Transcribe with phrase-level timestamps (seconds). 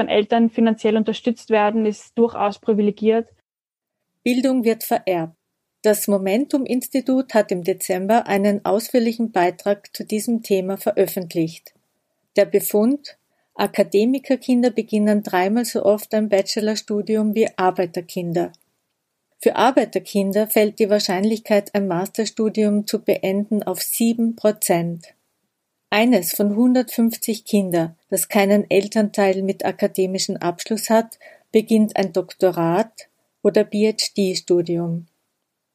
[0.00, 3.28] unseren Eltern finanziell unterstützt werden, ist durchaus privilegiert.
[4.22, 5.34] Bildung wird vererbt.
[5.82, 11.74] Das Momentum-Institut hat im Dezember einen ausführlichen Beitrag zu diesem Thema veröffentlicht.
[12.36, 13.16] Der Befund
[13.54, 18.52] Akademikerkinder beginnen dreimal so oft ein Bachelorstudium wie Arbeiterkinder.
[19.42, 25.14] Für Arbeiterkinder fällt die Wahrscheinlichkeit, ein Masterstudium zu beenden, auf sieben Prozent.
[25.92, 31.18] Eines von 150 Kinder, das keinen Elternteil mit akademischen Abschluss hat,
[31.50, 33.08] beginnt ein Doktorat
[33.42, 35.08] oder PhD-Studium.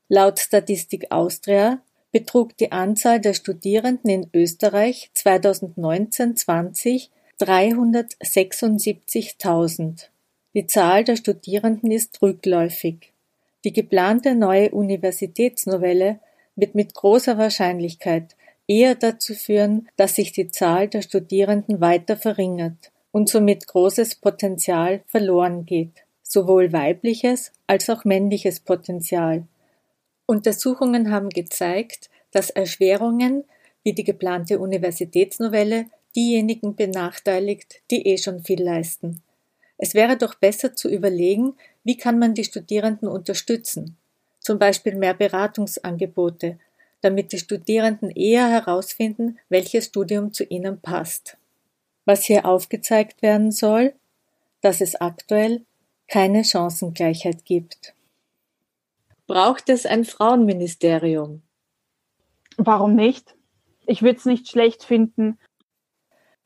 [0.08, 1.82] Laut Statistik Austria
[2.14, 7.10] betrug die Anzahl der Studierenden in Österreich 2019-20
[7.40, 10.08] 376.000.
[10.54, 13.12] Die Zahl der Studierenden ist rückläufig.
[13.66, 16.22] Die geplante neue Universitätsnovelle
[16.56, 18.38] wird mit großer Wahrscheinlichkeit
[18.68, 25.04] eher dazu führen, dass sich die Zahl der Studierenden weiter verringert und somit großes Potenzial
[25.08, 29.48] verloren geht, sowohl weibliches als auch männliches Potenzial.
[30.26, 33.44] Untersuchungen haben gezeigt, dass Erschwerungen
[33.84, 39.22] wie die geplante Universitätsnovelle diejenigen benachteiligt, die eh schon viel leisten.
[39.78, 41.54] Es wäre doch besser zu überlegen,
[41.84, 43.98] wie kann man die Studierenden unterstützen?
[44.40, 46.58] Zum Beispiel mehr Beratungsangebote,
[47.06, 51.38] damit die Studierenden eher herausfinden, welches Studium zu ihnen passt.
[52.04, 53.94] Was hier aufgezeigt werden soll,
[54.62, 55.64] dass es aktuell
[56.08, 57.94] keine Chancengleichheit gibt.
[59.28, 61.42] Braucht es ein Frauenministerium?
[62.58, 63.36] Warum nicht?
[63.86, 65.38] Ich würde es nicht schlecht finden,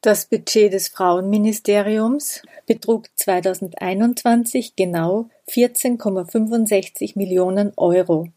[0.01, 8.29] das Budget des Frauenministeriums betrug 2021 genau 14,65 Millionen Euro.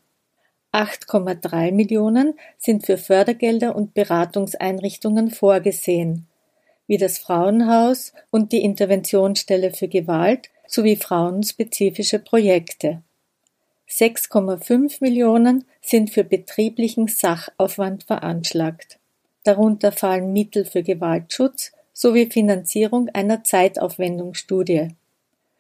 [0.73, 6.27] 8,3 Millionen sind für Fördergelder und Beratungseinrichtungen vorgesehen,
[6.87, 13.03] wie das Frauenhaus und die Interventionsstelle für Gewalt sowie frauenspezifische Projekte.
[13.91, 18.99] 6,5 Millionen sind für betrieblichen Sachaufwand veranschlagt.
[19.45, 24.89] Darunter fallen Mittel für Gewaltschutz sowie Finanzierung einer Zeitaufwendungsstudie.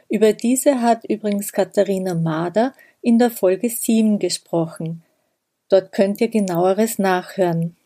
[0.08, 5.04] Über diese hat übrigens Katharina Mader in der Folge 7 gesprochen.
[5.68, 7.76] Dort könnt ihr genaueres nachhören.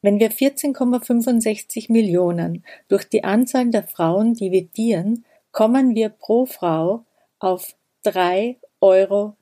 [0.02, 7.06] Wenn wir 14,65 Millionen durch die Anzahl der Frauen dividieren, kommen wir pro Frau
[7.38, 7.74] auf
[8.04, 9.34] 3,20 Euro.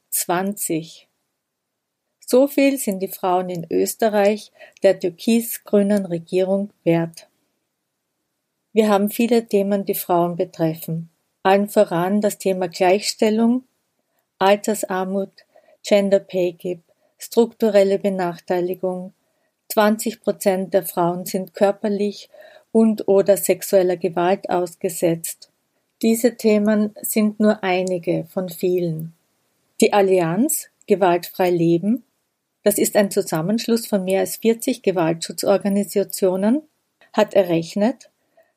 [2.28, 4.50] So viel sind die Frauen in Österreich
[4.82, 7.28] der türkis-grünen Regierung wert.
[8.72, 11.08] Wir haben viele Themen, die Frauen betreffen.
[11.44, 13.62] Allen voran das Thema Gleichstellung,
[14.40, 15.30] Altersarmut,
[15.84, 16.80] Gender Pay Gap,
[17.16, 19.12] strukturelle Benachteiligung,
[19.68, 22.28] 20 Prozent der Frauen sind körperlich
[22.72, 25.52] und/oder sexueller Gewalt ausgesetzt.
[26.02, 29.14] Diese Themen sind nur einige von vielen.
[29.80, 32.04] Die Allianz Gewaltfrei Leben,
[32.66, 36.62] das ist ein Zusammenschluss von mehr als 40 Gewaltschutzorganisationen,
[37.12, 38.10] hat errechnet,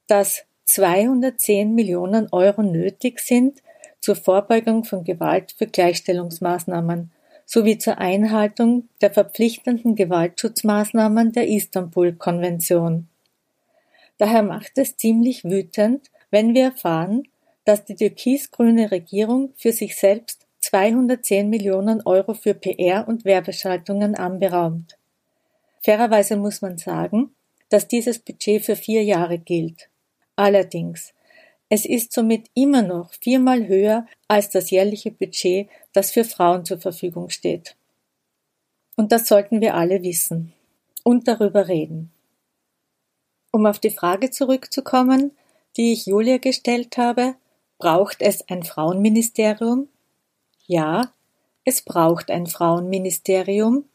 [0.07, 3.61] dass 210 Millionen Euro nötig sind
[3.99, 7.11] zur Vorbeugung von Gewalt für Gleichstellungsmaßnahmen
[7.45, 13.07] sowie zur Einhaltung der verpflichtenden Gewaltschutzmaßnahmen der Istanbul-Konvention.
[14.17, 17.27] Daher macht es ziemlich wütend, wenn wir erfahren,
[17.63, 24.97] dass die türkis-grüne Regierung für sich selbst 210 Millionen Euro für PR und Werbeschaltungen anberaumt.
[25.81, 27.33] Fairerweise muss man sagen,
[27.69, 29.89] dass dieses Budget für vier Jahre gilt.
[30.35, 31.13] Allerdings
[31.69, 36.79] es ist somit immer noch viermal höher als das jährliche Budget, das für Frauen zur
[36.79, 37.75] Verfügung steht.
[38.95, 40.51] Und das sollten wir alle wissen
[41.03, 42.11] und darüber reden.
[43.51, 45.31] Um auf die Frage zurückzukommen,
[45.77, 47.35] die ich Julia gestellt habe,
[47.77, 49.87] braucht es ein Frauenministerium?
[50.71, 51.11] Ja,
[51.65, 53.85] es braucht ein Frauenministerium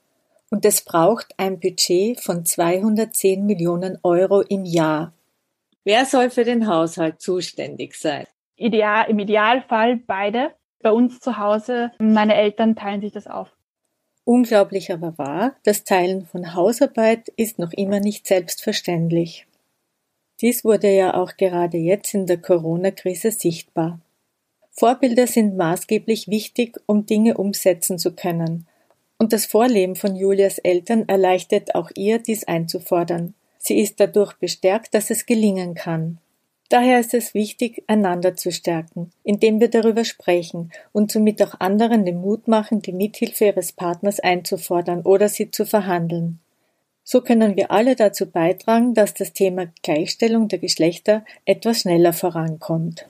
[0.50, 5.12] und es braucht ein Budget von 210 Millionen Euro im Jahr.
[5.84, 8.26] Wer soll für den Haushalt zuständig sein?
[8.56, 10.50] Ideal, Im Idealfall beide.
[10.82, 13.50] Bei uns zu Hause, meine Eltern teilen sich das auf.
[14.24, 19.46] Unglaublich aber wahr, das Teilen von Hausarbeit ist noch immer nicht selbstverständlich.
[20.40, 24.00] Dies wurde ja auch gerade jetzt in der Corona-Krise sichtbar.
[24.76, 28.66] Vorbilder sind maßgeblich wichtig, um Dinge umsetzen zu können.
[29.18, 33.34] Und das Vorleben von Julias Eltern erleichtert auch ihr, dies einzufordern.
[33.58, 36.18] Sie ist dadurch bestärkt, dass es gelingen kann.
[36.70, 42.04] Daher ist es wichtig, einander zu stärken, indem wir darüber sprechen und somit auch anderen
[42.04, 46.40] den Mut machen, die Mithilfe ihres Partners einzufordern oder sie zu verhandeln.
[47.04, 53.06] So können wir alle dazu beitragen, dass das Thema Gleichstellung der Geschlechter etwas schneller vorankommt.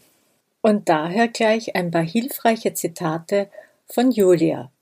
[0.65, 3.51] Und daher gleich ein paar hilfreiche Zitate
[3.85, 4.73] von Julia.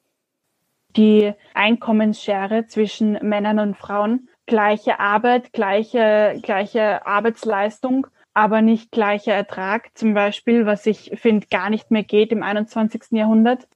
[0.96, 9.90] Die Einkommensschere zwischen Männern und Frauen, gleiche Arbeit, gleiche, gleiche Arbeitsleistung aber nicht gleicher Ertrag,
[9.98, 13.10] zum Beispiel, was ich finde gar nicht mehr geht im 21.
[13.10, 13.66] Jahrhundert.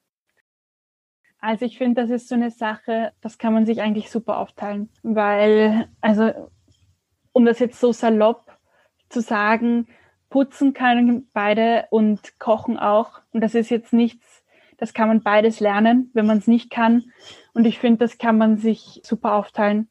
[1.41, 4.91] Also ich finde, das ist so eine Sache, das kann man sich eigentlich super aufteilen,
[5.02, 6.31] weil, also
[7.32, 8.56] um das jetzt so salopp
[9.09, 9.88] zu sagen,
[10.28, 13.20] putzen können beide und kochen auch.
[13.32, 14.43] Und das ist jetzt nichts,
[14.76, 17.12] das kann man beides lernen, wenn man es nicht kann.
[17.55, 19.88] Und ich finde, das kann man sich super aufteilen.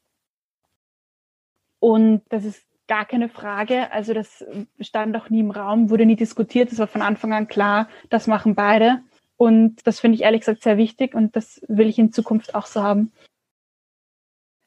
[1.80, 3.90] Und das ist gar keine Frage.
[3.92, 4.44] Also das
[4.80, 6.70] stand auch nie im Raum, wurde nie diskutiert.
[6.70, 9.02] Es war von Anfang an klar, das machen beide.
[9.36, 12.66] Und das finde ich ehrlich gesagt sehr wichtig und das will ich in Zukunft auch
[12.66, 13.12] so haben.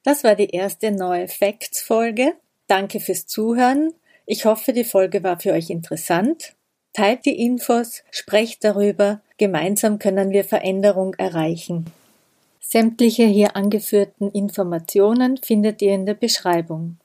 [0.03, 2.33] Das war die erste neue Facts-Folge.
[2.67, 3.93] Danke fürs Zuhören.
[4.31, 6.53] Ich hoffe, die Folge war für euch interessant.
[6.93, 9.21] Teilt die Infos, sprecht darüber.
[9.39, 11.87] Gemeinsam können wir Veränderung erreichen.
[12.59, 16.97] Sämtliche hier angeführten Informationen findet ihr in der Beschreibung.